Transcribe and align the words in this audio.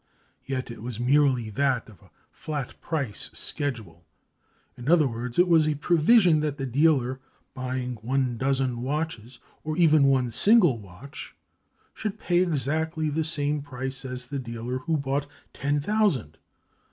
Yet 0.47 0.71
it 0.71 0.81
was 0.81 0.99
merely 0.99 1.51
that 1.51 1.87
of 1.87 2.01
a 2.01 2.09
flat 2.31 2.73
price 2.81 3.29
schedule; 3.33 4.03
in 4.75 4.89
other 4.89 5.07
words, 5.07 5.37
it 5.37 5.47
was 5.47 5.67
a 5.67 5.75
provision 5.75 6.39
that 6.39 6.57
the 6.57 6.65
dealer 6.65 7.19
buying 7.53 7.97
one 7.97 8.35
dozen 8.35 8.81
watches, 8.81 9.37
or 9.63 9.77
even 9.77 10.07
one 10.07 10.31
single 10.31 10.79
watch, 10.79 11.35
should 11.93 12.17
pay 12.19 12.39
exactly 12.39 13.11
the 13.11 13.23
same 13.23 13.61
price 13.61 14.03
as 14.03 14.25
the 14.25 14.39
dealer 14.39 14.79
who 14.79 14.97
bought 14.97 15.27
ten 15.53 15.79
thousand. 15.79 16.39